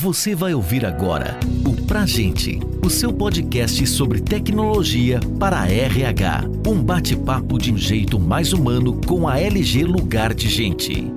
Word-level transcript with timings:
Você 0.00 0.32
vai 0.32 0.54
ouvir 0.54 0.86
agora 0.86 1.36
o 1.66 1.74
Pra 1.84 2.06
Gente, 2.06 2.60
o 2.86 2.88
seu 2.88 3.12
podcast 3.12 3.84
sobre 3.84 4.20
tecnologia 4.20 5.18
para 5.40 5.62
a 5.62 5.68
RH. 5.68 6.44
Um 6.64 6.80
bate-papo 6.80 7.58
de 7.58 7.72
um 7.72 7.76
jeito 7.76 8.16
mais 8.16 8.52
humano 8.52 9.00
com 9.04 9.26
a 9.26 9.40
LG 9.40 9.82
Lugar 9.82 10.32
de 10.34 10.48
Gente. 10.48 11.12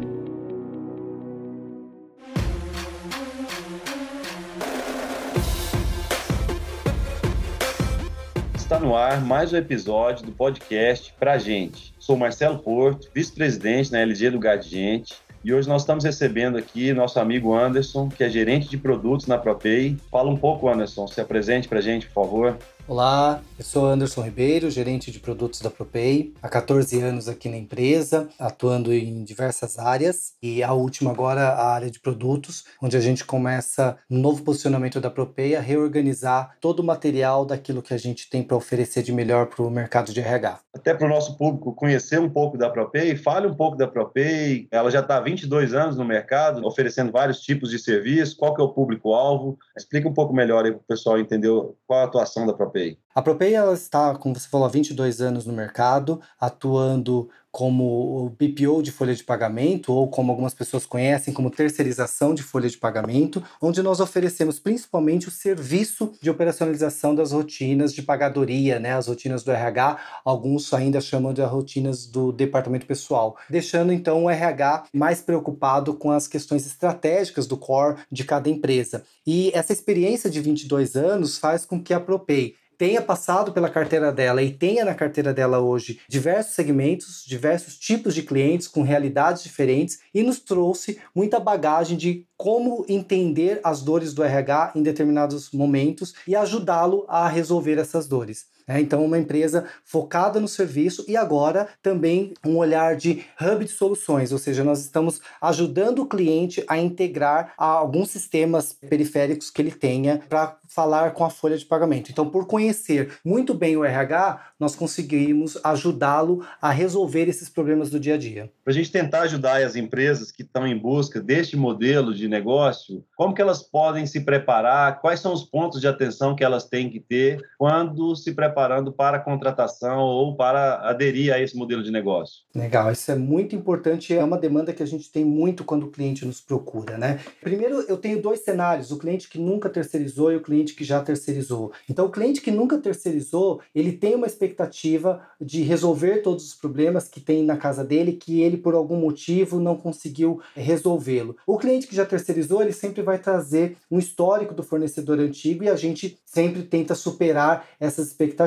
Está 8.56 8.80
no 8.80 8.96
ar 8.96 9.22
mais 9.22 9.54
um 9.54 9.58
episódio 9.58 10.26
do 10.26 10.32
podcast 10.32 11.14
Pra 11.20 11.38
Gente. 11.38 11.94
Sou 12.00 12.18
Marcelo 12.18 12.58
Porto, 12.58 13.12
vice-presidente 13.14 13.92
na 13.92 14.00
LG 14.00 14.32
Lugar 14.32 14.58
de 14.58 14.70
Gente 14.70 15.14
e 15.44 15.52
hoje 15.54 15.68
nós 15.68 15.82
estamos 15.82 16.04
recebendo 16.04 16.58
aqui 16.58 16.94
nosso 16.94 17.20
amigo 17.20 17.56
Anderson, 17.56 18.10
que 18.10 18.24
é 18.24 18.30
gerente 18.30 18.70
de 18.70 18.78
produtos 18.78 19.26
na 19.26 19.40
ProPay. 19.40 19.98
Fala 20.12 20.30
um 20.30 20.38
pouco, 20.38 20.70
Anderson, 20.70 21.08
se 21.08 21.20
apresente 21.20 21.68
para 21.68 21.80
a 21.80 21.82
gente, 21.82 22.06
por 22.08 22.26
favor. 22.26 22.58
Olá, 22.88 23.42
eu 23.60 23.64
sou 23.64 23.86
Anderson 23.86 24.24
Ribeiro, 24.24 24.70
gerente 24.70 25.12
de 25.12 25.20
produtos 25.20 25.62
da 25.62 25.70
ProPay. 25.70 26.34
Há 26.42 26.50
14 26.50 27.00
anos 27.00 27.30
aqui 27.30 27.48
na 27.48 27.56
empresa, 27.56 28.28
atuando 28.40 28.92
em 28.92 29.24
diversas 29.24 29.78
áreas. 29.78 30.34
E 30.42 30.64
a 30.64 30.74
última 30.74 31.12
agora, 31.12 31.50
a 31.50 31.74
área 31.74 31.92
de 31.92 32.00
produtos, 32.00 32.66
onde 32.82 32.98
a 32.98 33.00
gente 33.00 33.24
começa 33.24 33.96
no 34.10 34.20
novo 34.20 34.44
posicionamento 34.44 35.00
da 35.00 35.12
ProPay 35.12 35.56
a 35.56 35.62
reorganizar 35.62 36.58
todo 36.60 36.80
o 36.80 36.84
material 36.84 37.46
daquilo 37.46 37.84
que 37.84 37.94
a 37.94 37.98
gente 37.98 38.30
tem 38.30 38.42
para 38.42 38.58
oferecer 38.58 39.04
de 39.04 39.14
melhor 39.14 39.46
para 39.46 39.64
o 39.64 39.70
mercado 39.70 40.12
de 40.12 40.20
RH. 40.20 40.60
Até 40.74 40.94
para 40.94 41.06
o 41.06 41.10
nosso 41.10 41.38
público 41.38 41.76
conhecer 41.76 42.20
um 42.20 42.30
pouco 42.30 42.58
da 42.58 42.70
ProPay, 42.70 43.16
fale 43.16 43.46
um 43.46 43.54
pouco 43.54 43.78
da 43.78 43.88
ProPay. 43.88 44.68
Ela 44.72 44.90
já 44.90 45.02
está 45.02 45.18
há 45.18 45.22
22 45.22 45.74
anos 45.74 45.98
no 45.98 46.04
mercado, 46.04 46.66
oferecendo 46.66 47.12
vários 47.12 47.42
tipos 47.42 47.70
de 47.70 47.78
serviço. 47.78 48.36
Qual 48.36 48.56
que 48.56 48.62
é 48.62 48.66
o 48.66 48.74
público-alvo? 48.74 49.58
Explica 49.78 50.10
um 50.10 50.14
pouco 50.14 50.34
melhor 50.34 50.66
aí 50.66 50.72
para 50.72 50.80
o 50.80 50.84
pessoal 50.84 51.20
entender 51.20 51.52
qual 51.86 52.00
a 52.00 52.04
atuação 52.06 52.48
da 52.48 52.54
ProPay. 52.54 52.71
ProPay? 52.72 52.98
A 53.14 53.22
ProPay 53.22 53.54
ela 53.54 53.74
está, 53.74 54.16
como 54.16 54.34
você 54.34 54.48
falou, 54.48 54.66
há 54.66 54.70
22 54.70 55.20
anos 55.20 55.46
no 55.46 55.52
mercado, 55.52 56.22
atuando 56.40 57.30
como 57.52 57.84
o 58.26 58.30
BPO 58.30 58.82
de 58.82 58.94
folha 58.94 59.14
de 59.14 59.26
pagamento, 59.26 59.92
ou 59.92 60.08
como 60.10 60.32
algumas 60.32 60.54
pessoas 60.54 60.86
conhecem, 60.86 61.34
como 61.34 61.52
terceirização 61.52 62.34
de 62.34 62.42
folha 62.42 62.70
de 62.70 62.78
pagamento, 62.78 63.44
onde 63.62 63.84
nós 63.84 64.00
oferecemos 64.00 64.58
principalmente 64.58 65.28
o 65.28 65.32
serviço 65.32 66.14
de 66.22 66.30
operacionalização 66.30 67.14
das 67.14 67.34
rotinas 67.34 67.94
de 67.94 68.02
pagadoria, 68.02 68.80
né, 68.80 68.94
as 68.94 69.08
rotinas 69.08 69.44
do 69.44 69.52
RH, 69.52 70.00
alguns 70.24 70.74
ainda 70.74 71.02
chamam 71.02 71.34
de 71.34 71.42
rotinas 71.42 72.06
do 72.06 72.32
departamento 72.32 72.86
pessoal, 72.86 73.36
deixando 73.50 73.92
então 73.92 74.24
o 74.24 74.30
RH 74.30 74.86
mais 74.94 75.22
preocupado 75.22 75.94
com 75.94 76.10
as 76.10 76.30
questões 76.30 76.66
estratégicas 76.66 77.46
do 77.46 77.58
core 77.58 77.98
de 78.10 78.24
cada 78.24 78.50
empresa. 78.50 79.04
E 79.28 79.52
essa 79.54 79.74
experiência 79.74 80.30
de 80.30 80.40
22 80.40 80.96
anos 80.96 81.38
faz 81.38 81.66
com 81.66 81.84
que 81.84 81.94
a 81.94 82.00
ProPay 82.00 82.61
tenha 82.82 83.00
passado 83.00 83.52
pela 83.52 83.70
carteira 83.70 84.12
dela 84.12 84.42
e 84.42 84.52
tenha 84.52 84.84
na 84.84 84.96
carteira 84.96 85.32
dela 85.32 85.60
hoje 85.60 86.00
diversos 86.10 86.56
segmentos, 86.56 87.24
diversos 87.28 87.78
tipos 87.78 88.16
de 88.16 88.24
clientes 88.24 88.68
com 88.68 88.82
realidades 88.82 89.44
diferentes 89.44 90.00
e 90.12 90.24
nos 90.24 90.40
trouxe 90.40 91.00
muita 91.14 91.40
bagagem 91.40 91.96
de 91.96 92.26
como 92.36 92.84
entender 92.90 93.60
as 93.64 93.84
dores 93.84 94.16
do 94.16 94.24
RH 94.24 94.72
em 94.74 94.82
determinados 94.82 95.52
momentos 95.52 96.16
e 96.28 96.36
ajudá-lo 96.36 97.06
a 97.08 97.28
resolver 97.28 97.78
essas 97.78 98.08
dores. 98.08 98.48
É, 98.68 98.80
então, 98.80 99.04
uma 99.04 99.18
empresa 99.18 99.66
focada 99.84 100.40
no 100.40 100.48
serviço 100.48 101.06
e 101.08 101.16
agora 101.16 101.68
também 101.82 102.34
um 102.46 102.58
olhar 102.58 102.96
de 102.96 103.24
hub 103.42 103.66
de 103.66 103.72
soluções, 103.72 104.32
ou 104.32 104.38
seja, 104.38 104.64
nós 104.64 104.80
estamos 104.80 105.22
ajudando 105.42 106.00
o 106.00 106.06
cliente 106.08 106.64
a 106.68 106.78
integrar 106.78 107.54
a 107.58 107.66
alguns 107.66 108.10
sistemas 108.10 108.74
periféricos 108.74 109.50
que 109.50 109.62
ele 109.62 109.72
tenha 109.72 110.22
para 110.30 110.58
falar 110.68 111.12
com 111.12 111.26
a 111.26 111.30
folha 111.30 111.58
de 111.58 111.66
pagamento. 111.66 112.12
Então, 112.12 112.30
por 112.30 112.48
conhecer 112.48 113.14
muito 113.26 113.54
bem 113.54 113.76
o 113.76 113.84
RH, 113.84 114.40
nós 114.60 114.76
conseguimos 114.76 115.58
ajudá-lo 115.64 116.46
a 116.62 116.72
resolver 116.72 117.28
esses 117.28 117.50
problemas 117.50 117.90
do 117.90 118.00
dia 118.00 118.16
a 118.16 118.18
dia. 118.18 118.50
Para 118.64 118.72
a 118.72 118.76
gente 118.76 118.92
tentar 118.92 119.22
ajudar 119.24 119.62
as 119.62 119.76
empresas 119.76 120.32
que 120.32 120.44
estão 120.44 120.66
em 120.66 120.78
busca 120.78 121.20
deste 121.20 121.58
modelo 121.58 122.14
de 122.14 122.28
negócio, 122.28 123.04
como 123.18 123.34
que 123.34 123.42
elas 123.42 123.62
podem 123.62 124.06
se 124.06 124.22
preparar? 124.22 125.02
Quais 125.02 125.20
são 125.20 125.34
os 125.34 125.44
pontos 125.44 125.82
de 125.82 125.88
atenção 125.88 126.36
que 126.36 126.44
elas 126.44 126.66
têm 126.66 126.90
que 126.90 127.00
ter 127.00 127.42
quando 127.58 128.16
se 128.16 128.34
preparando 128.52 128.92
para 128.92 129.18
a 129.18 129.20
contratação 129.20 130.00
ou 130.00 130.36
para 130.36 130.76
aderir 130.88 131.34
a 131.34 131.40
esse 131.40 131.56
modelo 131.56 131.82
de 131.82 131.90
negócio? 131.90 132.42
Legal, 132.54 132.92
isso 132.92 133.10
é 133.12 133.16
muito 133.16 133.56
importante, 133.56 134.16
é 134.16 134.24
uma 134.24 134.38
demanda 134.38 134.74
que 134.74 134.84
a 134.84 134.86
gente 134.86 135.10
tem 135.10 135.24
muito 135.24 135.64
quando 135.64 135.84
o 135.84 135.90
cliente 135.90 136.26
nos 136.26 136.42
procura, 136.42 136.98
né? 136.98 137.20
Primeiro, 137.42 137.82
eu 137.88 137.98
tenho 137.98 138.22
dois 138.22 138.42
cenários, 138.42 138.92
o 138.92 138.98
cliente 138.98 139.30
que 139.30 139.40
nunca 139.40 139.70
terceirizou 139.70 140.32
e 140.32 140.36
o 140.36 140.42
cliente 140.42 140.76
que 140.76 140.84
já 140.84 141.02
terceirizou. 141.02 141.72
Então, 141.90 142.06
o 142.06 142.12
cliente 142.12 142.42
que 142.42 142.52
nunca 142.52 142.78
terceirizou, 142.78 143.62
ele 143.74 143.94
tem 143.94 144.16
uma 144.16 144.28
expectativa 144.28 145.22
de 145.40 145.62
resolver 145.62 146.18
todos 146.18 146.46
os 146.46 146.54
problemas 146.54 147.08
que 147.08 147.22
tem 147.22 147.44
na 147.44 147.56
casa 147.56 147.84
dele, 147.84 148.14
que 148.14 148.42
ele, 148.42 148.58
por 148.58 148.74
algum 148.74 148.98
motivo, 148.98 149.60
não 149.60 149.78
conseguiu 149.78 150.42
resolvê-lo. 150.56 151.38
O 151.48 151.58
cliente 151.58 151.88
que 151.88 151.96
já 151.96 152.06
terceirizou, 152.06 152.62
ele 152.62 152.74
sempre 152.74 153.02
vai 153.02 153.18
trazer 153.18 153.78
um 153.90 153.98
histórico 153.98 154.54
do 154.54 154.64
fornecedor 154.64 155.20
antigo 155.20 155.64
e 155.64 155.70
a 155.70 155.76
gente 155.76 156.20
sempre 156.26 156.64
tenta 156.64 156.96
superar 156.96 157.66
essas 157.80 158.08
expectativas. 158.08 158.41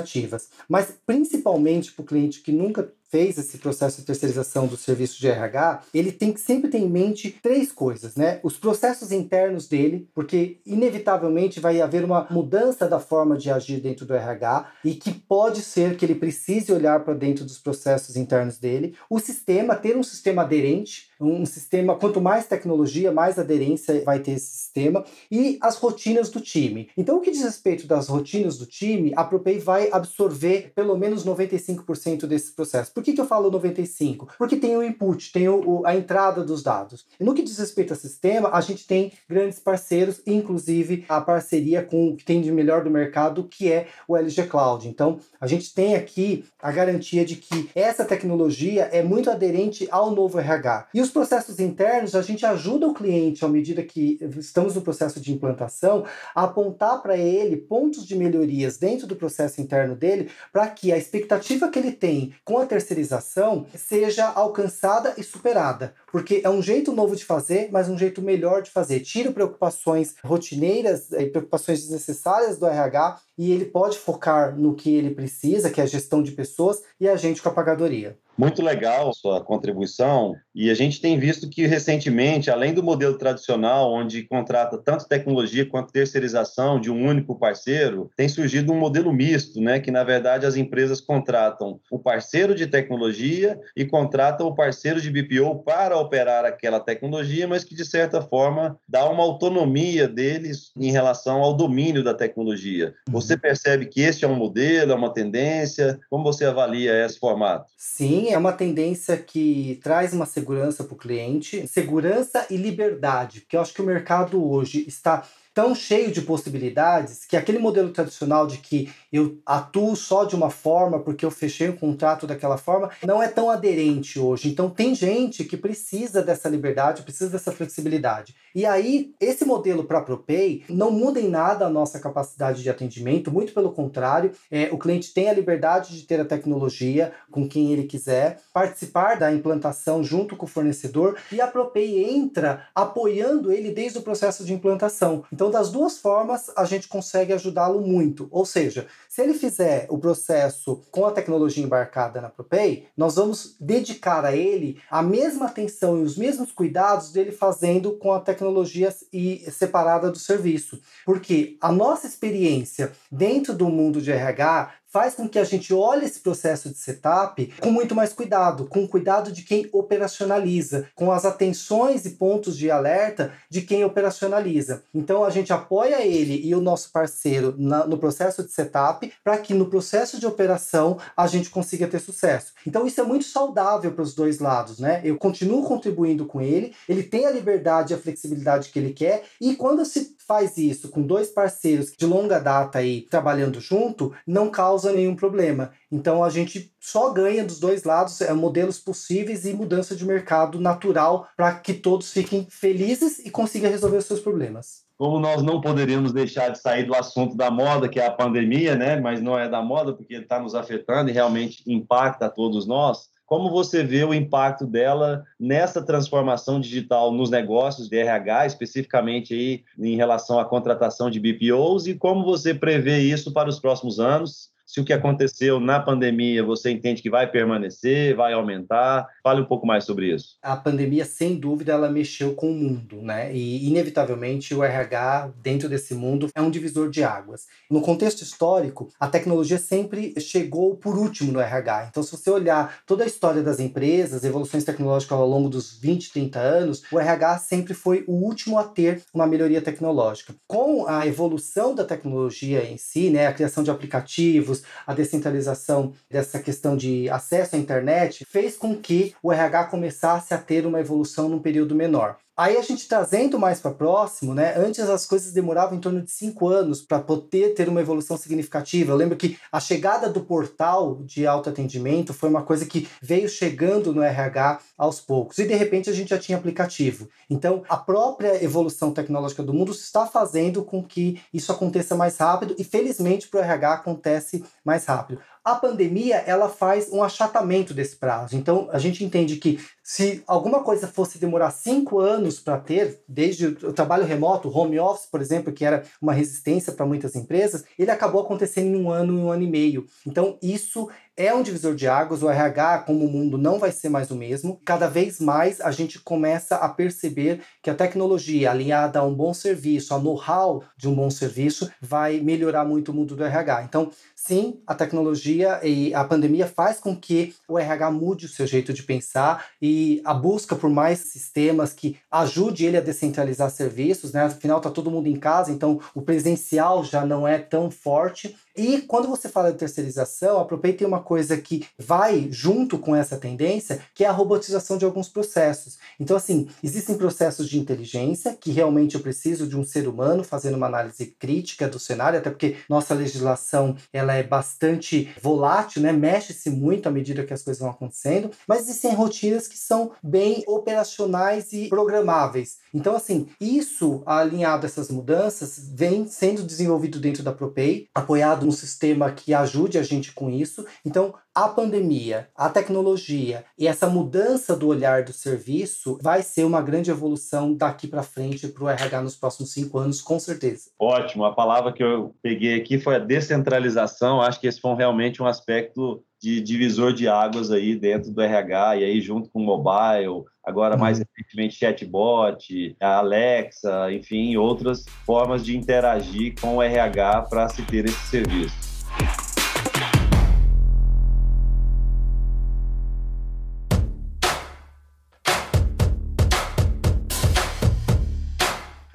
Mas, 0.68 0.94
principalmente 1.06 1.92
para 1.92 2.02
o 2.02 2.06
cliente 2.06 2.40
que 2.40 2.52
nunca 2.52 2.92
fez 3.14 3.38
esse 3.38 3.58
processo 3.58 4.00
de 4.00 4.06
terceirização 4.08 4.66
do 4.66 4.76
serviço 4.76 5.20
de 5.20 5.28
RH, 5.28 5.82
ele 5.94 6.10
tem 6.10 6.32
que 6.32 6.40
sempre 6.40 6.68
ter 6.68 6.78
em 6.78 6.90
mente 6.90 7.38
três 7.40 7.70
coisas, 7.70 8.16
né? 8.16 8.40
Os 8.42 8.56
processos 8.56 9.12
internos 9.12 9.68
dele, 9.68 10.08
porque 10.12 10.58
inevitavelmente 10.66 11.60
vai 11.60 11.80
haver 11.80 12.04
uma 12.04 12.26
mudança 12.28 12.88
da 12.88 12.98
forma 12.98 13.36
de 13.36 13.52
agir 13.52 13.80
dentro 13.80 14.04
do 14.04 14.14
RH 14.14 14.68
e 14.84 14.94
que 14.96 15.12
pode 15.12 15.62
ser 15.62 15.96
que 15.96 16.04
ele 16.04 16.16
precise 16.16 16.72
olhar 16.72 17.04
para 17.04 17.14
dentro 17.14 17.44
dos 17.44 17.56
processos 17.56 18.16
internos 18.16 18.58
dele. 18.58 18.96
O 19.08 19.20
sistema, 19.20 19.76
ter 19.76 19.96
um 19.96 20.02
sistema 20.02 20.42
aderente, 20.42 21.08
um 21.20 21.46
sistema, 21.46 21.94
quanto 21.94 22.20
mais 22.20 22.46
tecnologia, 22.46 23.12
mais 23.12 23.38
aderência 23.38 24.02
vai 24.04 24.18
ter 24.18 24.32
esse 24.32 24.56
sistema, 24.56 25.04
e 25.30 25.56
as 25.60 25.76
rotinas 25.76 26.30
do 26.30 26.40
time. 26.40 26.88
Então, 26.96 27.18
o 27.18 27.20
que 27.20 27.30
diz 27.30 27.42
respeito 27.42 27.86
das 27.86 28.08
rotinas 28.08 28.58
do 28.58 28.66
time, 28.66 29.12
a 29.14 29.22
ProPay 29.22 29.58
vai 29.58 29.88
absorver 29.92 30.72
pelo 30.74 30.98
menos 30.98 31.24
95% 31.24 32.26
desse 32.26 32.52
processo. 32.52 32.92
Que, 33.04 33.12
que 33.12 33.20
eu 33.20 33.26
falo 33.26 33.50
95%? 33.50 34.28
Porque 34.38 34.56
tem 34.56 34.76
o 34.76 34.82
input, 34.82 35.30
tem 35.30 35.48
o, 35.48 35.80
o, 35.80 35.86
a 35.86 35.94
entrada 35.94 36.42
dos 36.42 36.62
dados. 36.62 37.06
E 37.20 37.24
no 37.24 37.34
que 37.34 37.42
diz 37.42 37.58
respeito 37.58 37.92
ao 37.92 37.98
sistema, 37.98 38.50
a 38.52 38.60
gente 38.60 38.86
tem 38.86 39.12
grandes 39.28 39.58
parceiros, 39.58 40.20
inclusive 40.26 41.04
a 41.08 41.20
parceria 41.20 41.82
com 41.82 42.08
o 42.08 42.16
que 42.16 42.24
tem 42.24 42.40
de 42.40 42.50
melhor 42.50 42.82
do 42.82 42.90
mercado, 42.90 43.44
que 43.44 43.70
é 43.70 43.86
o 44.08 44.16
LG 44.16 44.44
Cloud. 44.46 44.88
Então, 44.88 45.18
a 45.40 45.46
gente 45.46 45.74
tem 45.74 45.94
aqui 45.94 46.44
a 46.60 46.72
garantia 46.72 47.24
de 47.24 47.36
que 47.36 47.68
essa 47.74 48.04
tecnologia 48.04 48.84
é 48.84 49.02
muito 49.02 49.30
aderente 49.30 49.86
ao 49.90 50.10
novo 50.10 50.38
RH. 50.38 50.88
E 50.94 51.00
os 51.00 51.10
processos 51.10 51.60
internos, 51.60 52.14
a 52.14 52.22
gente 52.22 52.46
ajuda 52.46 52.86
o 52.86 52.94
cliente, 52.94 53.44
à 53.44 53.48
medida 53.48 53.82
que 53.82 54.18
estamos 54.38 54.74
no 54.74 54.80
processo 54.80 55.20
de 55.20 55.32
implantação, 55.32 56.04
a 56.34 56.44
apontar 56.44 57.02
para 57.02 57.16
ele 57.16 57.56
pontos 57.56 58.06
de 58.06 58.16
melhorias 58.16 58.78
dentro 58.78 59.06
do 59.06 59.16
processo 59.16 59.60
interno 59.60 59.94
dele, 59.94 60.30
para 60.52 60.66
que 60.68 60.92
a 60.92 60.96
expectativa 60.96 61.68
que 61.68 61.78
ele 61.78 61.92
tem 61.92 62.32
com 62.44 62.58
a 62.58 62.66
terceirização 62.84 63.66
seja 63.74 64.26
alcançada 64.26 65.14
e 65.16 65.22
superada. 65.22 65.94
Porque 66.12 66.42
é 66.44 66.50
um 66.50 66.62
jeito 66.62 66.92
novo 66.92 67.16
de 67.16 67.24
fazer, 67.24 67.70
mas 67.72 67.88
um 67.88 67.98
jeito 67.98 68.20
melhor 68.20 68.62
de 68.62 68.70
fazer. 68.70 69.00
Tira 69.00 69.32
preocupações 69.32 70.14
rotineiras 70.22 71.10
e 71.12 71.26
preocupações 71.26 71.80
desnecessárias 71.80 72.58
do 72.58 72.66
RH 72.66 73.20
e 73.36 73.52
ele 73.52 73.64
pode 73.64 73.98
focar 73.98 74.56
no 74.58 74.74
que 74.74 74.94
ele 74.94 75.10
precisa, 75.10 75.70
que 75.70 75.80
é 75.80 75.84
a 75.84 75.86
gestão 75.88 76.22
de 76.22 76.32
pessoas, 76.32 76.82
e 77.00 77.08
a 77.08 77.16
gente 77.16 77.42
com 77.42 77.48
a 77.48 77.52
pagadoria. 77.52 78.16
Muito 78.36 78.62
legal 78.62 79.12
sua 79.14 79.40
contribuição. 79.40 80.34
E 80.54 80.70
a 80.70 80.74
gente 80.74 81.00
tem 81.00 81.18
visto 81.18 81.48
que 81.48 81.66
recentemente, 81.66 82.50
além 82.50 82.74
do 82.74 82.82
modelo 82.82 83.16
tradicional, 83.16 83.92
onde 83.92 84.22
contrata 84.24 84.78
tanto 84.78 85.08
tecnologia 85.08 85.66
quanto 85.66 85.92
terceirização 85.92 86.80
de 86.80 86.90
um 86.90 87.06
único 87.06 87.36
parceiro, 87.38 88.10
tem 88.16 88.28
surgido 88.28 88.72
um 88.72 88.78
modelo 88.78 89.12
misto, 89.12 89.60
né? 89.60 89.78
Que 89.78 89.90
na 89.90 90.02
verdade 90.02 90.46
as 90.46 90.56
empresas 90.56 91.00
contratam 91.00 91.80
o 91.90 91.98
parceiro 91.98 92.54
de 92.54 92.66
tecnologia 92.66 93.58
e 93.76 93.84
contratam 93.84 94.46
o 94.46 94.54
parceiro 94.54 95.00
de 95.00 95.10
BPO 95.10 95.62
para 95.64 95.96
operar 95.98 96.44
aquela 96.44 96.80
tecnologia, 96.80 97.46
mas 97.46 97.64
que 97.64 97.74
de 97.74 97.84
certa 97.84 98.20
forma 98.20 98.78
dá 98.88 99.08
uma 99.08 99.22
autonomia 99.22 100.08
deles 100.08 100.72
em 100.76 100.90
relação 100.90 101.42
ao 101.42 101.54
domínio 101.54 102.02
da 102.02 102.14
tecnologia. 102.14 102.94
Você 103.24 103.38
percebe 103.38 103.86
que 103.86 104.02
este 104.02 104.24
é 104.24 104.28
um 104.28 104.34
modelo, 104.34 104.92
é 104.92 104.94
uma 104.94 105.12
tendência? 105.12 105.98
Como 106.10 106.22
você 106.22 106.44
avalia 106.44 107.04
esse 107.04 107.18
formato? 107.18 107.72
Sim, 107.76 108.28
é 108.28 108.36
uma 108.36 108.52
tendência 108.52 109.16
que 109.16 109.80
traz 109.82 110.12
uma 110.12 110.26
segurança 110.26 110.84
para 110.84 110.94
o 110.94 110.98
cliente, 110.98 111.66
segurança 111.66 112.46
e 112.50 112.56
liberdade, 112.56 113.40
porque 113.40 113.56
eu 113.56 113.60
acho 113.62 113.72
que 113.72 113.80
o 113.80 113.86
mercado 113.86 114.46
hoje 114.46 114.84
está 114.86 115.26
tão 115.54 115.74
cheio 115.74 116.10
de 116.10 116.20
possibilidades 116.20 117.24
que 117.24 117.36
aquele 117.36 117.60
modelo 117.60 117.90
tradicional 117.90 118.46
de 118.46 118.58
que 118.58 118.92
eu 119.12 119.38
atuo 119.46 119.94
só 119.94 120.24
de 120.24 120.34
uma 120.34 120.50
forma 120.50 120.98
porque 120.98 121.24
eu 121.24 121.30
fechei 121.30 121.68
um 121.68 121.76
contrato 121.76 122.26
daquela 122.26 122.58
forma 122.58 122.90
não 123.06 123.22
é 123.22 123.28
tão 123.28 123.48
aderente 123.48 124.18
hoje. 124.18 124.48
Então 124.48 124.68
tem 124.68 124.94
gente 124.94 125.44
que 125.44 125.56
precisa 125.56 126.20
dessa 126.20 126.48
liberdade, 126.48 127.02
precisa 127.02 127.30
dessa 127.30 127.52
flexibilidade. 127.52 128.34
E 128.52 128.66
aí 128.66 129.14
esse 129.20 129.44
modelo 129.44 129.84
para 129.84 130.00
ProPay 130.00 130.64
não 130.68 130.90
muda 130.90 131.20
em 131.20 131.28
nada 131.28 131.66
a 131.66 131.70
nossa 131.70 132.00
capacidade 132.00 132.62
de 132.62 132.68
atendimento, 132.68 133.30
muito 133.30 133.54
pelo 133.54 133.70
contrário, 133.70 134.32
é, 134.50 134.68
o 134.72 134.78
cliente 134.78 135.14
tem 135.14 135.28
a 135.28 135.32
liberdade 135.32 135.96
de 135.96 136.02
ter 136.02 136.20
a 136.20 136.24
tecnologia 136.24 137.12
com 137.30 137.48
quem 137.48 137.72
ele 137.72 137.84
quiser, 137.84 138.40
participar 138.52 139.16
da 139.16 139.32
implantação 139.32 140.02
junto 140.02 140.36
com 140.36 140.46
o 140.46 140.48
fornecedor 140.48 141.16
e 141.30 141.40
a 141.40 141.46
ProPay 141.46 142.04
entra 142.10 142.66
apoiando 142.74 143.52
ele 143.52 143.70
desde 143.70 143.98
o 143.98 144.02
processo 144.02 144.44
de 144.44 144.52
implantação. 144.52 145.24
Então, 145.32 145.43
das 145.50 145.70
duas 145.70 145.98
formas, 145.98 146.50
a 146.56 146.64
gente 146.64 146.88
consegue 146.88 147.32
ajudá-lo 147.32 147.80
muito. 147.80 148.28
Ou 148.30 148.44
seja, 148.44 148.86
se 149.08 149.22
ele 149.22 149.34
fizer 149.34 149.86
o 149.88 149.98
processo 149.98 150.82
com 150.90 151.06
a 151.06 151.10
tecnologia 151.10 151.64
embarcada 151.64 152.20
na 152.20 152.28
ProPay, 152.28 152.86
nós 152.96 153.16
vamos 153.16 153.56
dedicar 153.60 154.24
a 154.24 154.34
ele 154.34 154.80
a 154.90 155.02
mesma 155.02 155.46
atenção 155.46 155.98
e 155.98 156.02
os 156.02 156.16
mesmos 156.16 156.52
cuidados 156.52 157.12
dele 157.12 157.32
fazendo 157.32 157.92
com 157.92 158.12
a 158.12 158.20
tecnologia 158.20 158.94
e 159.12 159.44
separada 159.50 160.10
do 160.10 160.18
serviço. 160.18 160.80
Porque 161.04 161.56
a 161.60 161.70
nossa 161.70 162.06
experiência 162.06 162.92
dentro 163.10 163.54
do 163.54 163.68
mundo 163.68 164.00
de 164.00 164.12
RH 164.12 164.72
faz 164.94 165.16
com 165.16 165.28
que 165.28 165.40
a 165.40 165.44
gente 165.44 165.74
olhe 165.74 166.04
esse 166.04 166.20
processo 166.20 166.68
de 166.68 166.78
setup 166.78 167.52
com 167.60 167.72
muito 167.72 167.96
mais 167.96 168.12
cuidado, 168.12 168.66
com 168.66 168.84
o 168.84 168.88
cuidado 168.88 169.32
de 169.32 169.42
quem 169.42 169.68
operacionaliza, 169.72 170.86
com 170.94 171.10
as 171.10 171.24
atenções 171.24 172.06
e 172.06 172.10
pontos 172.10 172.56
de 172.56 172.70
alerta 172.70 173.32
de 173.50 173.62
quem 173.62 173.84
operacionaliza. 173.84 174.84
Então 174.94 175.24
a 175.24 175.30
gente 175.30 175.52
apoia 175.52 176.06
ele 176.06 176.40
e 176.46 176.54
o 176.54 176.60
nosso 176.60 176.92
parceiro 176.92 177.56
na, 177.58 177.84
no 177.84 177.98
processo 177.98 178.44
de 178.44 178.52
setup 178.52 179.12
para 179.24 179.36
que 179.38 179.52
no 179.52 179.66
processo 179.66 180.20
de 180.20 180.28
operação 180.28 180.96
a 181.16 181.26
gente 181.26 181.50
consiga 181.50 181.88
ter 181.88 181.98
sucesso. 181.98 182.52
Então 182.64 182.86
isso 182.86 183.00
é 183.00 183.04
muito 183.04 183.24
saudável 183.24 183.90
para 183.90 184.02
os 184.02 184.14
dois 184.14 184.38
lados, 184.38 184.78
né? 184.78 185.00
Eu 185.02 185.16
continuo 185.16 185.64
contribuindo 185.64 186.24
com 186.24 186.40
ele, 186.40 186.72
ele 186.88 187.02
tem 187.02 187.26
a 187.26 187.32
liberdade 187.32 187.92
e 187.92 187.96
a 187.96 187.98
flexibilidade 187.98 188.68
que 188.68 188.78
ele 188.78 188.92
quer 188.92 189.24
e 189.40 189.56
quando 189.56 189.84
se 189.84 190.14
faz 190.26 190.56
isso 190.56 190.88
com 190.88 191.02
dois 191.02 191.28
parceiros 191.28 191.92
de 191.96 192.06
longa 192.06 192.38
data 192.38 192.78
aí 192.78 193.02
trabalhando 193.02 193.60
junto, 193.60 194.12
não 194.26 194.48
causa 194.48 194.83
nenhum 194.92 195.16
problema. 195.16 195.72
Então 195.90 196.22
a 196.22 196.30
gente 196.30 196.72
só 196.80 197.12
ganha 197.12 197.44
dos 197.44 197.58
dois 197.58 197.84
lados 197.84 198.20
é, 198.20 198.32
modelos 198.32 198.78
possíveis 198.78 199.44
e 199.44 199.52
mudança 199.52 199.94
de 199.94 200.04
mercado 200.04 200.60
natural 200.60 201.28
para 201.36 201.54
que 201.54 201.74
todos 201.74 202.12
fiquem 202.12 202.46
felizes 202.50 203.18
e 203.18 203.30
consigam 203.30 203.70
resolver 203.70 203.98
os 203.98 204.06
seus 204.06 204.20
problemas. 204.20 204.84
Como 204.96 205.18
nós 205.18 205.42
não 205.42 205.60
poderíamos 205.60 206.12
deixar 206.12 206.50
de 206.50 206.58
sair 206.58 206.84
do 206.84 206.94
assunto 206.94 207.36
da 207.36 207.50
moda, 207.50 207.88
que 207.88 207.98
é 207.98 208.06
a 208.06 208.12
pandemia, 208.12 208.76
né? 208.76 209.00
Mas 209.00 209.20
não 209.20 209.36
é 209.36 209.48
da 209.48 209.60
moda 209.60 209.92
porque 209.92 210.14
está 210.14 210.38
nos 210.38 210.54
afetando 210.54 211.10
e 211.10 211.12
realmente 211.12 211.62
impacta 211.66 212.26
a 212.26 212.30
todos 212.30 212.64
nós. 212.66 213.08
Como 213.26 213.50
você 213.50 213.82
vê 213.82 214.04
o 214.04 214.12
impacto 214.12 214.66
dela 214.66 215.24
nessa 215.40 215.82
transformação 215.82 216.60
digital 216.60 217.10
nos 217.10 217.30
negócios 217.30 217.88
de 217.88 217.96
RH, 217.96 218.46
especificamente 218.46 219.34
aí 219.34 219.64
em 219.78 219.96
relação 219.96 220.38
à 220.38 220.44
contratação 220.44 221.10
de 221.10 221.18
BPOs, 221.18 221.86
e 221.86 221.94
como 221.94 222.24
você 222.24 222.54
prevê 222.54 222.98
isso 222.98 223.32
para 223.32 223.48
os 223.48 223.58
próximos 223.58 223.98
anos? 223.98 224.53
Se 224.74 224.80
o 224.80 224.84
que 224.84 224.92
aconteceu 224.92 225.60
na 225.60 225.78
pandemia 225.78 226.42
você 226.42 226.68
entende 226.68 227.00
que 227.00 227.08
vai 227.08 227.30
permanecer, 227.30 228.16
vai 228.16 228.32
aumentar. 228.32 229.08
Fale 229.22 229.40
um 229.40 229.44
pouco 229.44 229.64
mais 229.64 229.84
sobre 229.84 230.12
isso. 230.12 230.36
A 230.42 230.56
pandemia, 230.56 231.04
sem 231.04 231.36
dúvida, 231.36 231.70
ela 231.70 231.88
mexeu 231.88 232.34
com 232.34 232.50
o 232.50 232.54
mundo, 232.54 233.00
né? 233.00 233.32
E, 233.32 233.68
inevitavelmente, 233.68 234.52
o 234.52 234.64
RH, 234.64 235.30
dentro 235.40 235.68
desse 235.68 235.94
mundo, 235.94 236.28
é 236.34 236.42
um 236.42 236.50
divisor 236.50 236.90
de 236.90 237.04
águas. 237.04 237.46
No 237.70 237.82
contexto 237.82 238.22
histórico, 238.22 238.88
a 238.98 239.06
tecnologia 239.06 239.58
sempre 239.58 240.12
chegou 240.18 240.74
por 240.74 240.98
último 240.98 241.30
no 241.30 241.38
RH. 241.38 241.86
Então, 241.90 242.02
se 242.02 242.10
você 242.10 242.28
olhar 242.28 242.78
toda 242.84 243.04
a 243.04 243.06
história 243.06 243.44
das 243.44 243.60
empresas, 243.60 244.24
evoluções 244.24 244.64
tecnológicas 244.64 245.16
ao 245.16 245.28
longo 245.28 245.48
dos 245.48 245.78
20, 245.78 246.12
30 246.12 246.40
anos, 246.40 246.82
o 246.90 246.98
RH 246.98 247.38
sempre 247.38 247.74
foi 247.74 248.02
o 248.08 248.14
último 248.14 248.58
a 248.58 248.64
ter 248.64 249.02
uma 249.14 249.24
melhoria 249.24 249.62
tecnológica. 249.62 250.34
Com 250.48 250.88
a 250.88 251.06
evolução 251.06 251.76
da 251.76 251.84
tecnologia 251.84 252.64
em 252.64 252.76
si, 252.76 253.08
né, 253.08 253.28
a 253.28 253.32
criação 253.32 253.62
de 253.62 253.70
aplicativos, 253.70 254.63
a 254.86 254.94
descentralização 254.94 255.92
dessa 256.10 256.38
questão 256.38 256.76
de 256.76 257.08
acesso 257.10 257.56
à 257.56 257.58
internet, 257.58 258.24
fez 258.28 258.56
com 258.56 258.76
que 258.76 259.14
o 259.22 259.32
RH 259.32 259.64
começasse 259.66 260.34
a 260.34 260.38
ter 260.38 260.66
uma 260.66 260.80
evolução 260.80 261.28
num 261.28 261.38
período 261.38 261.74
menor. 261.74 262.16
Aí 262.36 262.56
a 262.56 262.62
gente 262.62 262.88
trazendo 262.88 263.38
mais 263.38 263.60
para 263.60 263.70
próximo, 263.70 264.34
né? 264.34 264.54
Antes 264.56 264.80
as 264.90 265.06
coisas 265.06 265.32
demoravam 265.32 265.76
em 265.76 265.80
torno 265.80 266.02
de 266.02 266.10
cinco 266.10 266.48
anos 266.48 266.82
para 266.82 266.98
poder 266.98 267.54
ter 267.54 267.68
uma 267.68 267.80
evolução 267.80 268.16
significativa. 268.16 268.90
Eu 268.90 268.96
lembro 268.96 269.16
que 269.16 269.38
a 269.52 269.60
chegada 269.60 270.08
do 270.08 270.20
portal 270.20 270.96
de 271.04 271.28
autoatendimento 271.28 272.12
foi 272.12 272.28
uma 272.28 272.42
coisa 272.42 272.66
que 272.66 272.88
veio 273.00 273.28
chegando 273.28 273.94
no 273.94 274.02
RH 274.02 274.58
aos 274.76 275.00
poucos. 275.00 275.38
E 275.38 275.46
de 275.46 275.54
repente 275.54 275.88
a 275.88 275.92
gente 275.92 276.08
já 276.08 276.18
tinha 276.18 276.36
aplicativo. 276.36 277.08
Então 277.30 277.62
a 277.68 277.76
própria 277.76 278.42
evolução 278.42 278.92
tecnológica 278.92 279.42
do 279.44 279.54
mundo 279.54 279.70
está 279.70 280.04
fazendo 280.04 280.64
com 280.64 280.82
que 280.82 281.22
isso 281.32 281.52
aconteça 281.52 281.94
mais 281.94 282.16
rápido 282.16 282.56
e 282.58 282.64
felizmente 282.64 283.28
para 283.28 283.40
o 283.40 283.44
RH 283.44 283.74
acontece 283.74 284.44
mais 284.64 284.84
rápido. 284.86 285.20
A 285.44 285.54
pandemia 285.54 286.16
ela 286.26 286.48
faz 286.48 286.90
um 286.90 287.02
achatamento 287.02 287.74
desse 287.74 287.96
prazo. 287.96 288.34
Então 288.34 288.68
a 288.72 288.78
gente 288.78 289.04
entende 289.04 289.36
que 289.36 289.60
se 289.86 290.24
alguma 290.26 290.64
coisa 290.64 290.88
fosse 290.88 291.18
demorar 291.18 291.50
cinco 291.50 291.98
anos 291.98 292.40
para 292.40 292.56
ter, 292.56 293.02
desde 293.06 293.48
o 293.48 293.72
trabalho 293.72 294.06
remoto, 294.06 294.48
home 294.48 294.80
office, 294.80 295.04
por 295.04 295.20
exemplo, 295.20 295.52
que 295.52 295.62
era 295.62 295.84
uma 296.00 296.14
resistência 296.14 296.72
para 296.72 296.86
muitas 296.86 297.14
empresas, 297.14 297.66
ele 297.78 297.90
acabou 297.90 298.22
acontecendo 298.22 298.74
em 298.74 298.82
um 298.82 298.90
ano, 298.90 299.12
em 299.12 299.18
um 299.18 299.30
ano 299.30 299.42
e 299.42 299.50
meio. 299.50 299.86
Então 300.06 300.38
isso 300.40 300.88
é 301.16 301.32
um 301.34 301.42
divisor 301.42 301.74
de 301.74 301.86
águas. 301.86 302.22
O 302.22 302.28
RH, 302.28 302.80
como 302.80 303.04
o 303.04 303.10
mundo, 303.10 303.38
não 303.38 303.58
vai 303.58 303.70
ser 303.70 303.88
mais 303.88 304.10
o 304.10 304.16
mesmo. 304.16 304.60
Cada 304.64 304.88
vez 304.88 305.20
mais 305.20 305.60
a 305.60 305.70
gente 305.70 305.98
começa 306.00 306.56
a 306.56 306.68
perceber 306.68 307.40
que 307.62 307.70
a 307.70 307.74
tecnologia, 307.74 308.50
aliada 308.50 308.98
a 308.98 309.04
um 309.04 309.14
bom 309.14 309.32
serviço, 309.32 309.94
a 309.94 309.98
know-how 309.98 310.64
de 310.76 310.88
um 310.88 310.94
bom 310.94 311.10
serviço, 311.10 311.70
vai 311.80 312.20
melhorar 312.20 312.64
muito 312.64 312.90
o 312.90 312.94
mundo 312.94 313.14
do 313.14 313.24
RH. 313.24 313.62
Então, 313.64 313.90
sim, 314.14 314.60
a 314.66 314.74
tecnologia 314.74 315.60
e 315.62 315.94
a 315.94 316.04
pandemia 316.04 316.46
faz 316.46 316.80
com 316.80 316.96
que 316.96 317.34
o 317.48 317.58
RH 317.58 317.90
mude 317.90 318.26
o 318.26 318.28
seu 318.28 318.46
jeito 318.46 318.72
de 318.72 318.82
pensar 318.82 319.46
e 319.60 320.02
a 320.04 320.12
busca 320.12 320.56
por 320.56 320.70
mais 320.70 320.98
sistemas 321.00 321.72
que 321.72 321.96
ajude 322.10 322.66
ele 322.66 322.76
a 322.76 322.80
descentralizar 322.80 323.50
serviços, 323.50 324.12
né? 324.12 324.22
Afinal, 324.22 324.58
está 324.58 324.70
todo 324.70 324.90
mundo 324.90 325.08
em 325.08 325.16
casa, 325.16 325.52
então 325.52 325.80
o 325.94 326.02
presencial 326.02 326.84
já 326.84 327.04
não 327.04 327.26
é 327.26 327.38
tão 327.38 327.70
forte. 327.70 328.36
E 328.56 328.82
quando 328.82 329.08
você 329.08 329.28
fala 329.28 329.50
de 329.50 329.58
terceirização, 329.58 330.38
a 330.38 330.44
Propay 330.44 330.72
tem 330.72 330.86
uma 330.86 331.02
coisa 331.02 331.36
que 331.36 331.66
vai 331.76 332.28
junto 332.30 332.78
com 332.78 332.94
essa 332.94 333.16
tendência, 333.16 333.80
que 333.92 334.04
é 334.04 334.06
a 334.06 334.12
robotização 334.12 334.78
de 334.78 334.84
alguns 334.84 335.08
processos. 335.08 335.76
Então, 335.98 336.16
assim, 336.16 336.48
existem 336.62 336.96
processos 336.96 337.48
de 337.48 337.58
inteligência 337.58 338.36
que 338.40 338.52
realmente 338.52 338.94
eu 338.94 339.00
preciso 339.00 339.48
de 339.48 339.56
um 339.56 339.64
ser 339.64 339.88
humano 339.88 340.22
fazendo 340.22 340.56
uma 340.56 340.66
análise 340.66 341.06
crítica 341.06 341.68
do 341.68 341.80
cenário, 341.80 342.18
até 342.18 342.30
porque 342.30 342.56
nossa 342.68 342.94
legislação 342.94 343.76
ela 343.92 344.14
é 344.14 344.22
bastante 344.22 345.12
volátil, 345.20 345.82
né? 345.82 345.92
Mexe-se 345.92 346.48
muito 346.48 346.88
à 346.88 346.92
medida 346.92 347.24
que 347.24 347.34
as 347.34 347.42
coisas 347.42 347.60
vão 347.60 347.70
acontecendo, 347.70 348.30
mas 348.46 348.62
existem 348.62 348.94
rotinas 348.94 349.48
que 349.48 349.58
são 349.58 349.90
bem 350.02 350.44
operacionais 350.46 351.52
e 351.52 351.68
programáveis. 351.68 352.58
Então, 352.74 352.96
assim, 352.96 353.28
isso 353.40 354.02
alinhado 354.04 354.66
a 354.66 354.68
essas 354.68 354.90
mudanças 354.90 355.70
vem 355.72 356.06
sendo 356.06 356.42
desenvolvido 356.42 356.98
dentro 356.98 357.22
da 357.22 357.32
Propay, 357.32 357.86
apoiado 357.94 358.46
um 358.46 358.50
sistema 358.50 359.12
que 359.12 359.32
ajude 359.32 359.78
a 359.78 359.82
gente 359.82 360.12
com 360.12 360.28
isso. 360.28 360.66
Então, 360.84 361.14
a 361.34 361.48
pandemia, 361.48 362.28
a 362.36 362.48
tecnologia 362.48 363.44
e 363.58 363.66
essa 363.66 363.88
mudança 363.88 364.54
do 364.54 364.68
olhar 364.68 365.02
do 365.02 365.12
serviço 365.12 365.98
vai 366.00 366.22
ser 366.22 366.44
uma 366.44 366.62
grande 366.62 366.90
evolução 366.90 367.52
daqui 367.54 367.88
para 367.88 368.02
frente 368.02 368.46
para 368.48 368.64
o 368.64 368.68
RH 368.68 369.02
nos 369.02 369.16
próximos 369.16 369.52
cinco 369.52 369.78
anos, 369.78 370.00
com 370.00 370.18
certeza. 370.20 370.70
Ótimo. 370.78 371.24
A 371.24 371.34
palavra 371.34 371.72
que 371.72 371.82
eu 371.82 372.14
peguei 372.22 372.54
aqui 372.54 372.78
foi 372.78 372.96
a 372.96 373.00
descentralização. 373.00 374.20
Acho 374.20 374.40
que 374.40 374.46
esse 374.46 374.60
foi 374.60 374.74
realmente 374.74 375.22
um 375.22 375.26
aspecto 375.26 376.02
de 376.24 376.40
divisor 376.40 376.94
de 376.94 377.06
águas 377.06 377.50
aí 377.50 377.76
dentro 377.76 378.10
do 378.10 378.22
RH 378.22 378.76
e 378.78 378.84
aí 378.84 378.98
junto 378.98 379.28
com 379.28 379.40
o 379.40 379.44
mobile, 379.44 380.24
agora 380.42 380.74
mais 380.74 380.98
uhum. 380.98 381.04
recentemente 381.14 381.56
chatbot, 381.56 382.74
a 382.80 382.96
Alexa, 382.96 383.92
enfim, 383.92 384.34
outras 384.36 384.86
formas 385.04 385.44
de 385.44 385.54
interagir 385.54 386.34
com 386.40 386.56
o 386.56 386.62
RH 386.62 387.22
para 387.28 387.48
se 387.50 387.62
ter 387.66 387.84
esse 387.84 388.06
serviço. 388.06 388.73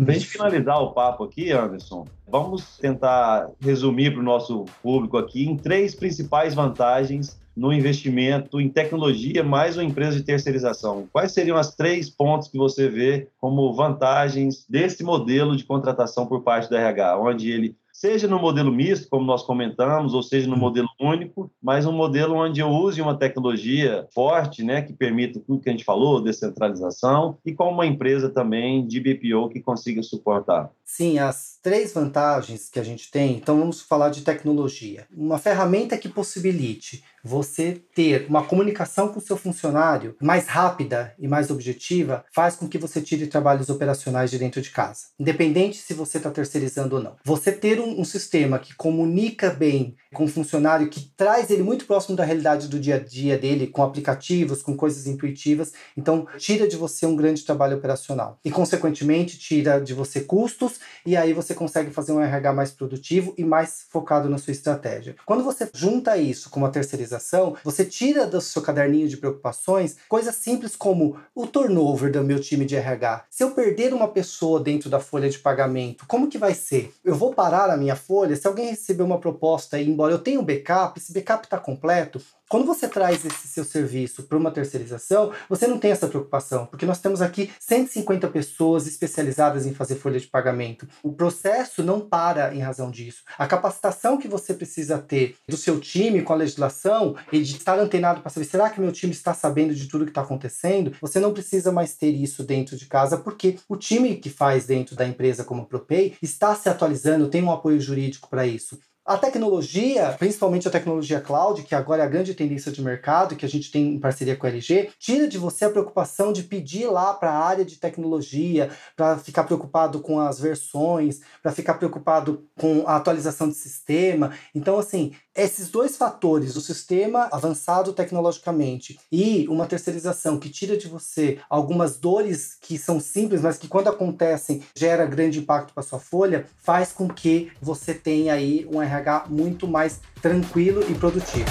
Para 0.01 0.12
a 0.12 0.13
gente 0.13 0.27
finalizar 0.27 0.82
o 0.82 0.94
papo 0.94 1.25
aqui, 1.25 1.51
Anderson, 1.51 2.08
vamos 2.25 2.77
tentar 2.77 3.50
resumir 3.60 4.12
para 4.12 4.22
o 4.22 4.24
nosso 4.24 4.63
público 4.82 5.18
aqui 5.18 5.46
em 5.46 5.58
três 5.58 5.94
principais 5.94 6.53
vantagens 6.53 7.38
no 7.56 7.74
investimento 7.74 8.62
em 8.62 8.70
tecnologia 8.70 9.44
mais 9.44 9.75
uma 9.75 9.84
empresa 9.84 10.15
de 10.18 10.24
terceirização. 10.24 11.06
Quais 11.12 11.34
seriam 11.34 11.58
as 11.58 11.75
três 11.75 12.10
pontos 12.10 12.48
que 12.48 12.58
você 12.58 12.88
vê 12.88 13.27
como 13.41 13.74
vantagens 13.74 14.65
desse 14.70 15.03
modelo 15.03 15.58
de 15.58 15.65
contratação 15.65 16.25
por 16.25 16.44
parte 16.44 16.70
do 16.70 16.77
RH, 16.77 17.20
onde 17.20 17.51
ele 17.51 17.75
seja 18.00 18.29
no 18.29 18.39
modelo 18.39 18.72
misto, 18.72 19.10
como 19.10 19.25
nós 19.25 19.44
comentamos, 19.44 20.13
ou 20.13 20.24
seja 20.24 20.48
no 20.48 20.53
uhum. 20.53 20.60
modelo 20.60 20.88
único, 21.01 21.51
mas 21.62 21.86
um 21.86 21.91
modelo 21.91 22.34
onde 22.36 22.62
eu 22.62 22.70
use 22.70 23.01
uma 23.01 23.18
tecnologia 23.18 24.08
forte, 24.15 24.63
né, 24.63 24.82
que 24.82 24.94
permita 24.94 25.41
tudo 25.46 25.60
que 25.62 25.68
a 25.68 25.74
gente 25.74 25.84
falou, 25.84 26.22
descentralização, 26.22 27.38
e 27.46 27.53
com 27.53 27.70
uma 27.70 27.86
empresa 27.86 28.29
também 28.29 28.88
de 28.88 29.01
BPO 29.01 29.50
que 29.50 29.60
consiga 29.60 30.01
suportar. 30.01 30.72
Sim, 30.86 31.20
as 31.20 31.60
três 31.62 31.94
vantagens 31.94 32.70
que 32.70 32.79
a 32.79 32.84
gente 32.84 33.12
tem, 33.12 33.36
então 33.36 33.60
vamos 33.60 33.82
falar 33.82 34.10
de 34.10 34.22
tecnologia. 34.22 35.06
Uma 35.15 35.38
ferramenta 35.38 35.98
que 35.98 36.08
possibilite 36.08 37.03
você 37.24 37.82
ter 37.94 38.25
uma 38.27 38.44
comunicação 38.44 39.10
com 39.10 39.20
o 39.20 39.22
seu 39.22 39.38
funcionário 39.38 40.15
mais 40.22 40.48
rápida 40.48 41.13
e 41.20 41.27
mais 41.27 41.51
objetiva 41.51 42.25
faz 42.32 42.56
com 42.56 42.68
que 42.68 42.77
você 42.77 43.01
tire 43.01 43.27
trabalhos 43.27 43.70
operacionais 43.70 44.32
de 44.32 44.39
dentro 44.39 44.62
de 44.62 44.72
casa, 44.72 45.08
independente 45.20 45.77
se 45.77 45.94
você 45.94 46.18
está 46.18 46.32
terceirizando 46.32 46.96
ou 46.96 47.03
não. 47.03 47.15
Você 47.24 47.51
ter 47.51 47.79
um, 47.79 47.88
um, 47.98 48.05
sistema 48.05 48.60
que 48.60 48.75
comunica 48.75 49.50
bem 49.50 49.96
com 50.13 50.25
o 50.25 50.27
funcionário, 50.27 50.89
que 50.89 51.12
traz 51.15 51.50
ele 51.50 51.63
muito 51.63 51.86
próximo 51.86 52.15
da 52.15 52.24
realidade 52.24 52.67
do 52.67 52.79
dia 52.79 52.96
a 52.96 53.00
dia 53.00 53.38
dele, 53.38 53.67
com 53.67 53.84
aplicativos, 53.84 54.62
com 54.62 54.75
coisas 54.75 55.08
intuitivas, 55.08 55.74
então 55.96 56.27
tira 56.38 56.67
de 56.67 56.75
você 56.75 57.05
um 57.05 57.15
grande 57.15 57.43
trabalho 57.43 57.77
operacional 57.77 58.39
e, 58.43 58.51
consequentemente, 58.51 59.38
tira 59.38 59.79
de 59.79 59.93
você 59.93 60.22
custos 60.22 60.79
e 61.05 61.15
aí 61.15 61.34
você 61.34 61.53
consegue 61.53 61.91
fazer 61.91 62.12
um 62.12 62.22
RH 62.22 62.53
mais 62.53 62.72
produtivo 62.72 63.34
e 63.38 63.43
mais 63.43 63.86
focado 63.89 64.29
na 64.29 64.38
sua 64.38 64.51
estratégia. 64.51 65.15
Quando 65.25 65.43
você 65.43 65.69
junta 65.74 66.17
isso 66.17 66.50
com 66.50 66.60
uma 66.60 66.72
terceirização 66.72 67.55
você 67.63 67.86
tira 67.86 68.25
do 68.25 68.41
seu 68.41 68.62
caderninho 68.62 69.08
de 69.08 69.17
preocupações 69.17 69.98
coisas 70.08 70.36
simples 70.36 70.75
como 70.75 71.17
o 71.36 71.48
turnover 71.48 72.12
do 72.12 72.24
meu 72.24 72.39
time 72.39 72.65
de 72.65 72.75
RH. 72.75 73.25
Se 73.29 73.43
eu 73.43 73.51
perder 73.51 73.93
uma 73.93 74.08
pessoa 74.08 74.60
dentro 74.60 74.89
da 74.89 75.00
folha 75.00 75.29
de 75.29 75.39
pagamento, 75.39 76.05
como 76.08 76.27
que 76.27 76.38
vai 76.38 76.53
ser? 76.53 76.93
Eu 77.03 77.15
vou 77.15 77.34
parar 77.34 77.69
a 77.69 77.77
minha 77.79 77.95
folha? 77.95 78.36
Se 78.36 78.48
alguém 78.48 78.69
receber 78.69 79.03
uma 79.03 79.19
proposta 79.19 79.79
e 79.79 79.89
embora 79.89 80.13
eu 80.13 80.19
tenha 80.19 80.39
um 80.39 80.45
backup, 80.45 81.00
esse 81.00 81.13
backup 81.13 81.45
está 81.45 81.57
completo, 81.57 82.21
quando 82.50 82.65
você 82.65 82.88
traz 82.88 83.24
esse 83.24 83.48
seu 83.48 83.63
serviço 83.63 84.24
para 84.24 84.38
uma 84.38 84.50
terceirização, 84.50 85.32
você 85.48 85.68
não 85.68 85.77
tem 85.77 85.91
essa 85.91 86.08
preocupação, 86.08 86.65
porque 86.65 86.86
nós 86.86 87.00
temos 87.00 87.22
aqui 87.22 87.51
150 87.60 88.27
pessoas 88.29 88.88
especializadas 88.88 89.68
em 89.68 89.74
fazer 89.74 89.96
folha 89.96 90.20
de 90.20 90.25
pagamento. 90.25 90.88
O 91.03 91.13
processo 91.13 91.84
não 91.84 92.01
para 92.01 92.53
em 92.56 92.60
razão 92.60 92.89
disso. 92.89 93.22
A 93.38 93.46
capacitação 93.46 94.18
que 94.18 94.27
você 94.27 94.56
precisa 94.56 94.98
ter 94.98 95.36
do 95.48 95.56
seu 95.56 95.79
time 95.79 96.24
com 96.24 96.34
a 96.34 96.38
legislação 96.38 97.15
e 97.32 97.39
de 97.39 97.56
estar 97.56 97.77
antenado 97.77 98.22
para 98.22 98.32
saber 98.32 98.46
será 98.46 98.70
que 98.72 98.82
meu 98.82 98.91
time 98.91 99.13
está 99.13 99.36
sabendo 99.36 99.75
de 99.75 99.88
tudo 99.88 100.06
que 100.06 100.12
está 100.12 100.22
acontecendo, 100.22 100.94
você 101.00 101.20
não 101.20 101.34
precisa 101.34 101.72
mais 101.72 101.96
ter 101.96 102.10
isso 102.10 102.44
dentro 102.44 102.75
de 102.75 102.88
casa, 102.88 103.15
porque 103.18 103.60
o 103.70 103.77
time 103.77 104.15
que 104.15 104.29
faz 104.29 104.65
dentro 104.65 104.96
da 104.96 105.06
empresa 105.06 105.44
como 105.44 105.62
a 105.62 105.65
ProPay 105.65 106.15
está 106.20 106.56
se 106.56 106.68
atualizando, 106.68 107.29
tem 107.29 107.44
um 107.44 107.51
apoio 107.51 107.79
jurídico 107.79 108.27
para 108.27 108.48
isso. 108.48 108.79
A 109.10 109.18
tecnologia, 109.18 110.16
principalmente 110.20 110.68
a 110.68 110.72
tecnologia 110.72 111.20
cloud, 111.20 111.63
que 111.63 111.74
agora 111.74 112.04
é 112.04 112.06
a 112.06 112.08
grande 112.08 112.36
tendência 112.36 112.72
de 112.72 112.80
mercado, 112.80 113.36
que 113.36 113.44
a 113.44 113.50
gente 113.50 113.72
tem 113.72 113.96
em 113.96 114.00
parceria 114.00 114.36
com 114.36 114.46
a 114.46 114.50
LG, 114.51 114.92
tira 115.00 115.28
de 115.28 115.36
você 115.36 115.66
a 115.66 115.70
preocupação 115.72 116.32
de 116.32 116.44
pedir 116.44 116.86
lá 116.86 117.12
para 117.16 117.32
a 117.32 117.44
área 117.44 117.66
de 117.66 117.78
tecnologia, 117.78 118.70
para 118.96 119.18
ficar 119.18 119.46
preocupado 119.46 120.00
com 120.00 120.20
as 120.20 120.39
versões, 120.39 121.22
para 121.42 121.51
ficar 121.51 121.74
preocupado 121.74 122.48
com 122.56 122.84
a 122.86 122.98
atualização 122.98 123.50
de 123.50 123.56
sistema. 123.56 124.32
Então, 124.54 124.78
assim, 124.78 125.13
esses 125.36 125.72
dois 125.72 125.98
fatores, 125.98 126.56
o 126.56 126.62
sistema 126.62 127.30
avançado 127.32 127.94
tecnologicamente 127.94 129.00
e 129.12 129.48
uma 129.48 129.66
terceirização 129.66 130.38
que 130.38 130.51
tira 130.51 130.78
de 130.78 130.88
você 130.88 131.39
algumas 131.50 131.98
dores 131.98 132.56
que 132.62 132.78
são 132.78 133.00
simples, 133.00 133.42
mas 133.42 133.58
que 133.58 133.68
quando 133.68 133.88
acontecem 133.88 134.62
gera 134.75 135.06
grande 135.08 135.39
impacto 135.39 135.74
para 135.74 135.82
sua 135.82 135.98
folha, 135.98 136.46
faz 136.58 136.92
com 136.92 137.08
que 137.08 137.51
você 137.60 137.96
tenha 137.96 138.34
aí 138.34 138.68
um 138.72 138.80
RH 138.80 138.99
muito 139.29 139.68
mais 139.68 140.00
tranquilo 140.22 140.84
e 140.89 140.94
produtivo. 140.94 141.50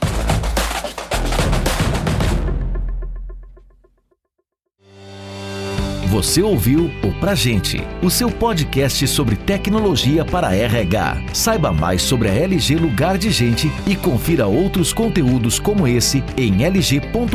Você 6.11 6.43
ouviu 6.43 6.91
o 7.03 7.13
Pra 7.19 7.35
Gente, 7.35 7.79
o 8.01 8.09
seu 8.09 8.31
podcast 8.31 9.07
sobre 9.09 9.35
tecnologia 9.35 10.25
para 10.25 10.55
RH. 10.55 11.35
Saiba 11.35 11.73
mais 11.73 12.03
sobre 12.03 12.29
a 12.29 12.33
LG 12.33 12.77
Lugar 12.77 13.19
de 13.19 13.31
Gente 13.33 13.69
e 13.85 13.97
confira 13.97 14.47
outros 14.47 14.93
conteúdos 14.93 15.59
como 15.59 15.89
esse 15.89 16.23
em 16.37 16.65
lg.com.br. 16.65 17.35